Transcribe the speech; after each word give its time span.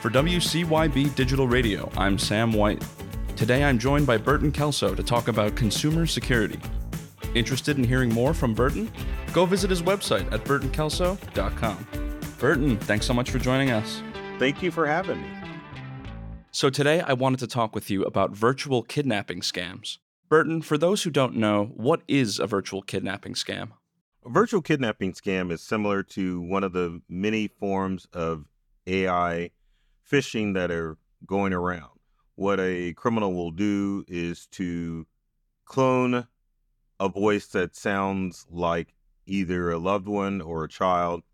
For 0.00 0.10
WCYB 0.10 1.14
Digital 1.14 1.46
Radio, 1.46 1.90
I'm 1.96 2.18
Sam 2.18 2.52
White. 2.52 2.84
Today 3.36 3.64
I'm 3.64 3.78
joined 3.78 4.06
by 4.06 4.16
Burton 4.16 4.50
Kelso 4.50 4.94
to 4.94 5.02
talk 5.02 5.28
about 5.28 5.54
consumer 5.54 6.06
security. 6.06 6.58
Interested 7.34 7.78
in 7.78 7.84
hearing 7.84 8.12
more 8.12 8.34
from 8.34 8.54
Burton? 8.54 8.90
Go 9.32 9.46
visit 9.46 9.70
his 9.70 9.82
website 9.82 10.30
at 10.32 10.44
burtonkelso.com. 10.44 11.86
Burton, 12.38 12.76
thanks 12.78 13.06
so 13.06 13.14
much 13.14 13.30
for 13.30 13.38
joining 13.38 13.70
us. 13.70 14.02
Thank 14.38 14.62
you 14.62 14.70
for 14.70 14.86
having 14.86 15.22
me. 15.22 15.28
So, 16.50 16.68
today 16.68 17.00
I 17.00 17.14
wanted 17.14 17.38
to 17.40 17.46
talk 17.46 17.74
with 17.74 17.88
you 17.88 18.02
about 18.02 18.36
virtual 18.36 18.82
kidnapping 18.82 19.40
scams. 19.40 19.98
Burton, 20.28 20.62
for 20.62 20.76
those 20.76 21.04
who 21.04 21.10
don't 21.10 21.36
know, 21.36 21.72
what 21.74 22.02
is 22.08 22.38
a 22.38 22.46
virtual 22.46 22.82
kidnapping 22.82 23.34
scam? 23.34 23.70
A 24.24 24.28
virtual 24.28 24.62
kidnapping 24.62 25.14
scam 25.14 25.50
is 25.50 25.60
similar 25.60 26.04
to 26.04 26.40
one 26.40 26.62
of 26.62 26.72
the 26.72 27.02
many 27.08 27.48
forms 27.48 28.06
of 28.12 28.46
AI 28.86 29.50
phishing 30.08 30.54
that 30.54 30.70
are 30.70 30.96
going 31.26 31.52
around. 31.52 31.98
What 32.36 32.60
a 32.60 32.92
criminal 32.92 33.34
will 33.34 33.50
do 33.50 34.04
is 34.06 34.46
to 34.52 35.08
clone 35.64 36.28
a 37.00 37.08
voice 37.08 37.48
that 37.48 37.74
sounds 37.74 38.46
like 38.48 38.94
either 39.26 39.72
a 39.72 39.78
loved 39.78 40.06
one 40.06 40.40
or 40.40 40.62
a 40.62 40.68
child 40.68 41.24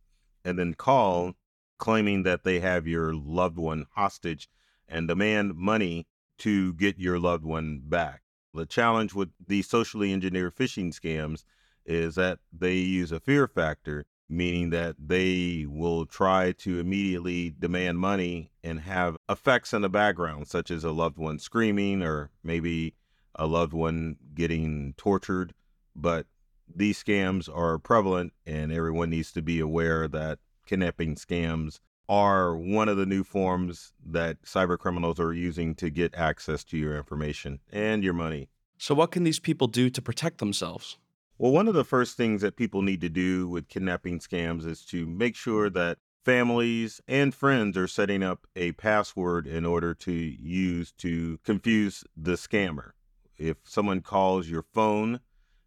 and 0.42 0.58
then 0.58 0.72
call 0.72 1.34
claiming 1.76 2.22
that 2.22 2.42
they 2.42 2.58
have 2.60 2.86
your 2.86 3.14
loved 3.14 3.58
one 3.58 3.84
hostage 3.96 4.48
and 4.88 5.06
demand 5.08 5.54
money 5.54 6.06
to 6.38 6.72
get 6.72 6.98
your 6.98 7.18
loved 7.18 7.44
one 7.44 7.82
back. 7.84 8.22
The 8.54 8.64
challenge 8.64 9.12
with 9.12 9.28
these 9.46 9.68
socially 9.68 10.10
engineered 10.10 10.56
phishing 10.56 10.98
scams 10.98 11.44
is 11.88 12.14
that 12.14 12.38
they 12.52 12.74
use 12.74 13.10
a 13.10 13.18
fear 13.18 13.48
factor 13.48 14.06
meaning 14.28 14.70
that 14.70 14.94
they 14.98 15.66
will 15.68 16.04
try 16.04 16.52
to 16.52 16.78
immediately 16.78 17.54
demand 17.58 17.98
money 17.98 18.50
and 18.62 18.80
have 18.80 19.16
effects 19.28 19.72
in 19.72 19.82
the 19.82 19.88
background, 19.88 20.46
such 20.46 20.70
as 20.70 20.84
a 20.84 20.90
loved 20.90 21.16
one 21.16 21.38
screaming 21.38 22.02
or 22.02 22.30
maybe 22.42 22.94
a 23.34 23.46
loved 23.46 23.72
one 23.72 24.16
getting 24.34 24.92
tortured. 24.96 25.54
But 25.96 26.26
these 26.72 27.02
scams 27.02 27.48
are 27.54 27.78
prevalent, 27.78 28.34
and 28.46 28.70
everyone 28.70 29.10
needs 29.10 29.32
to 29.32 29.42
be 29.42 29.58
aware 29.58 30.06
that 30.08 30.38
kidnapping 30.66 31.14
scams 31.14 31.80
are 32.08 32.56
one 32.56 32.88
of 32.88 32.96
the 32.96 33.06
new 33.06 33.24
forms 33.24 33.92
that 34.04 34.42
cyber 34.42 34.78
criminals 34.78 35.18
are 35.18 35.32
using 35.32 35.74
to 35.74 35.90
get 35.90 36.14
access 36.14 36.64
to 36.64 36.76
your 36.76 36.96
information 36.96 37.60
and 37.72 38.04
your 38.04 38.12
money. 38.12 38.48
So, 38.78 38.94
what 38.94 39.10
can 39.10 39.24
these 39.24 39.40
people 39.40 39.66
do 39.66 39.90
to 39.90 40.02
protect 40.02 40.38
themselves? 40.38 40.98
Well, 41.40 41.52
one 41.52 41.68
of 41.68 41.74
the 41.74 41.84
first 41.84 42.16
things 42.16 42.42
that 42.42 42.56
people 42.56 42.82
need 42.82 43.00
to 43.00 43.08
do 43.08 43.48
with 43.48 43.68
kidnapping 43.68 44.18
scams 44.18 44.66
is 44.66 44.84
to 44.86 45.06
make 45.06 45.36
sure 45.36 45.66
mm-hmm. 45.66 45.78
that 45.78 45.98
families 46.24 47.00
and 47.06 47.32
friends 47.32 47.76
are 47.76 47.86
setting 47.86 48.24
up 48.24 48.46
a 48.56 48.72
password 48.72 49.46
in 49.46 49.64
order 49.64 49.94
to 49.94 50.12
use 50.12 50.90
to 50.98 51.38
confuse 51.44 52.02
the 52.16 52.32
scammer. 52.32 52.90
If 53.36 53.58
someone 53.62 54.00
calls 54.00 54.48
your 54.48 54.64
phone 54.74 55.20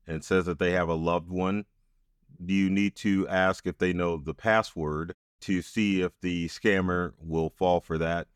and 0.06 0.26
says 0.26 0.46
that 0.46 0.60
they 0.60 0.72
have 0.72 0.90
a 0.90 0.94
loved 0.94 1.30
one, 1.30 1.64
you 2.38 2.70
need 2.70 2.96
to 2.98 3.26
ask 3.30 3.66
if 3.66 3.78
they 3.78 3.94
know 3.94 4.18
the 4.18 4.34
password 4.34 5.16
to 5.42 5.62
see 5.62 6.02
if 6.02 6.12
the 6.22 6.50
scammer 6.50 7.14
will 7.18 7.50
fall 7.50 7.80
for 7.80 7.98
that. 7.98 8.28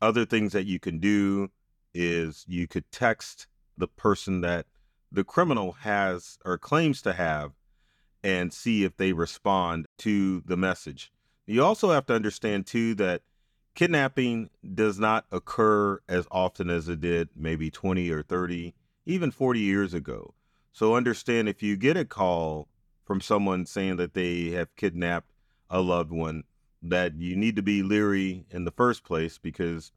Other 0.00 0.24
things 0.24 0.52
that 0.52 0.66
you 0.66 0.78
can 0.78 1.00
do 1.00 1.50
is 1.92 2.44
you 2.46 2.68
could 2.68 2.90
text 2.92 3.48
the 3.76 3.88
person 3.88 4.42
that 4.42 4.66
the 5.10 5.24
criminal 5.24 5.72
has 5.72 6.38
or 6.44 6.58
claims 6.58 7.00
to 7.02 7.12
have 7.12 7.52
and 8.24 8.52
see 8.52 8.84
if 8.84 8.96
they 8.96 9.12
respond 9.12 9.86
to 9.98 10.40
the 10.46 10.56
message. 10.56 11.12
You 11.46 11.62
also 11.62 11.90
have 11.90 12.06
to 12.06 12.14
understand, 12.14 12.66
too, 12.66 12.94
that 12.94 13.20
kidnapping 13.74 14.48
does 14.74 14.98
not 14.98 15.26
occur 15.30 16.00
as 16.08 16.26
often 16.30 16.70
as 16.70 16.88
it 16.88 17.02
did 17.02 17.28
maybe 17.36 17.70
20 17.70 18.10
or 18.10 18.22
30, 18.22 18.74
even 19.04 19.30
40 19.30 19.60
years 19.60 19.92
ago. 19.92 20.34
So 20.72 20.96
understand 20.96 21.48
if 21.48 21.62
you 21.62 21.76
get 21.76 21.98
a 21.98 22.04
call 22.04 22.68
from 23.04 23.20
someone 23.20 23.66
saying 23.66 23.96
that 23.96 24.14
they 24.14 24.50
have 24.50 24.74
kidnapped 24.74 25.30
a 25.68 25.82
loved 25.82 26.10
one, 26.10 26.44
that 26.80 27.14
you 27.16 27.36
need 27.36 27.56
to 27.56 27.62
be 27.62 27.82
leery 27.82 28.46
in 28.50 28.64
the 28.64 28.70
first 28.70 29.04
place 29.04 29.36
because 29.36 29.92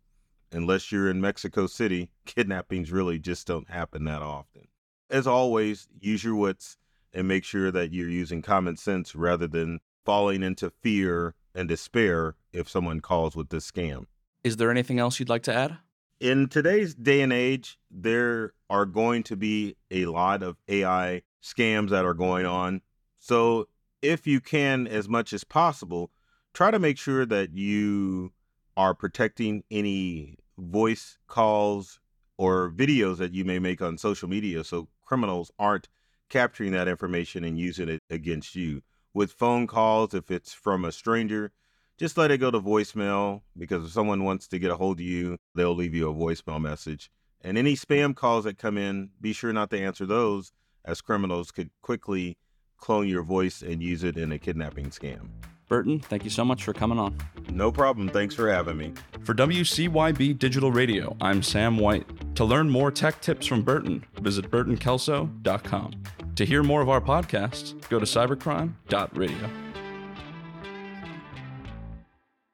unless 0.52 0.92
you're 0.92 1.10
in 1.10 1.22
Mexico 1.22 1.66
City, 1.66 2.10
kidnappings 2.26 2.92
really 2.92 3.20
just 3.20 3.48
don't 3.48 3.70
happen 3.70 4.04
that 4.04 4.22
often 4.22 4.68
as 5.10 5.28
always, 5.28 5.88
use 6.00 6.24
your 6.24 6.36
wits 6.36 6.78
and 7.14 7.28
make 7.28 7.44
sure 7.44 7.72
that 7.72 7.94
you're 7.94 8.10
using 8.10 8.42
common 8.42 8.78
sense 8.78 9.16
rather 9.16 9.48
than 9.48 9.80
falling 10.06 10.44
into 10.44 10.72
fear 10.82 11.36
and 11.56 11.68
despair 11.68 12.36
if 12.54 12.70
someone 12.70 13.00
calls 13.00 13.36
with 13.36 13.50
this 13.50 13.70
scam. 13.70 14.06
Is 14.44 14.58
there 14.58 14.72
anything 14.72 15.00
else 15.00 15.20
you'd 15.20 15.30
like 15.30 15.44
to 15.44 15.54
add? 15.54 15.78
In 16.20 16.48
today's 16.48 16.96
day 16.96 17.22
and 17.22 17.34
age, 17.34 17.78
there 17.92 18.54
are 18.70 18.86
going 18.86 19.24
to 19.24 19.36
be 19.36 19.76
a 19.92 20.06
lot 20.06 20.42
of 20.42 20.58
AI 20.68 21.22
scams 21.44 21.90
that 21.90 22.06
are 22.06 22.14
going 22.14 22.46
on. 22.46 22.82
So, 23.20 23.68
if 24.02 24.28
you 24.28 24.40
can, 24.40 24.88
as 24.88 25.10
much 25.10 25.34
as 25.34 25.44
possible, 25.44 26.12
try 26.54 26.72
to 26.72 26.80
make 26.80 26.98
sure 26.98 27.26
that 27.26 27.54
you 27.54 28.32
are 28.76 28.94
protecting 28.94 29.64
any 29.72 30.38
voice 30.58 31.18
calls 31.28 32.00
or 32.38 32.72
videos 32.72 33.18
that 33.18 33.34
you 33.34 33.44
may 33.44 33.60
make 33.60 33.82
on 33.82 33.98
social 33.98 34.30
media 34.30 34.64
so 34.64 34.88
criminals 35.06 35.52
aren't 35.58 35.90
capturing 36.30 36.72
that 36.74 36.88
information 36.88 37.44
and 37.44 37.58
using 37.58 37.90
it 37.90 38.04
against 38.10 38.56
you. 38.56 38.82
With 39.14 39.32
phone 39.32 39.68
calls, 39.68 40.14
if 40.14 40.30
it's 40.30 40.54
from 40.54 40.86
a 40.86 40.92
stranger, 40.92 41.52
just 41.98 42.18
let 42.18 42.30
it 42.30 42.38
go 42.38 42.52
to 42.52 42.60
voicemail 42.60 43.42
because 43.58 43.86
if 43.86 43.92
someone 43.92 44.24
wants 44.24 44.48
to 44.50 44.60
get 44.60 44.72
a 44.72 44.76
hold 44.76 45.00
of 45.00 45.06
you, 45.06 45.38
they'll 45.56 45.74
leave 45.76 45.96
you 45.96 46.10
a 46.10 46.14
voicemail 46.14 46.62
message. 46.62 47.10
And 47.42 47.58
any 47.58 47.76
spam 47.76 48.16
calls 48.16 48.44
that 48.44 48.58
come 48.58 48.78
in, 48.78 49.10
be 49.20 49.34
sure 49.34 49.54
not 49.54 49.70
to 49.72 49.80
answer 49.80 50.06
those, 50.06 50.52
as 50.86 51.02
criminals 51.02 51.52
could 51.52 51.70
quickly 51.82 52.38
clone 52.78 53.08
your 53.08 53.24
voice 53.24 53.62
and 53.62 53.82
use 53.82 54.04
it 54.04 54.18
in 54.18 54.32
a 54.32 54.40
kidnapping 54.40 54.90
scam. 54.90 55.30
Burton, 55.68 56.00
thank 56.00 56.24
you 56.24 56.30
so 56.30 56.46
much 56.46 56.64
for 56.64 56.74
coming 56.74 56.98
on. 56.98 57.18
No 57.52 57.72
problem. 57.72 58.08
Thanks 58.08 58.34
for 58.34 58.50
having 58.50 58.78
me. 58.78 58.94
For 59.24 59.34
WCYB 59.34 60.40
Digital 60.40 60.72
Radio, 60.72 61.18
I'm 61.20 61.44
Sam 61.44 61.78
White. 61.78 62.08
To 62.38 62.46
learn 62.46 62.70
more 62.70 62.92
tech 62.92 63.20
tips 63.20 63.48
from 63.48 63.64
Burton, 63.64 64.06
visit 64.22 64.52
burtonkelso.com. 64.52 66.04
To 66.36 66.46
hear 66.46 66.62
more 66.62 66.84
of 66.84 66.88
our 66.88 67.02
podcasts, 67.02 67.74
go 67.90 67.98
to 67.98 68.06
cybercrime.radio. 68.06 69.67